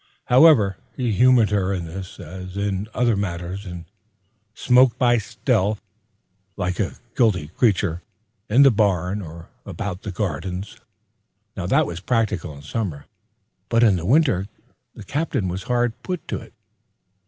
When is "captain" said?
15.03-15.47